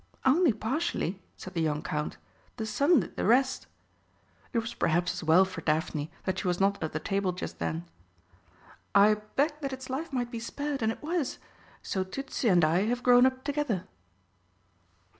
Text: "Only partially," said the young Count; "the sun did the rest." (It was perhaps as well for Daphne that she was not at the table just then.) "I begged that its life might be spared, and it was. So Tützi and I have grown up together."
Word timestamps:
"Only 0.25 0.51
partially," 0.51 1.21
said 1.37 1.53
the 1.53 1.61
young 1.61 1.83
Count; 1.83 2.17
"the 2.57 2.65
sun 2.65 3.01
did 3.01 3.17
the 3.17 3.23
rest." 3.23 3.67
(It 4.51 4.57
was 4.57 4.73
perhaps 4.73 5.13
as 5.13 5.23
well 5.23 5.45
for 5.45 5.61
Daphne 5.61 6.09
that 6.23 6.39
she 6.39 6.47
was 6.47 6.59
not 6.59 6.83
at 6.83 6.91
the 6.91 6.99
table 6.99 7.33
just 7.33 7.59
then.) 7.59 7.85
"I 8.95 9.13
begged 9.35 9.61
that 9.61 9.73
its 9.73 9.91
life 9.91 10.11
might 10.11 10.31
be 10.31 10.39
spared, 10.39 10.81
and 10.81 10.91
it 10.91 11.03
was. 11.03 11.37
So 11.83 12.03
Tützi 12.03 12.51
and 12.51 12.65
I 12.65 12.85
have 12.87 13.03
grown 13.03 13.27
up 13.27 13.43
together." 13.43 13.83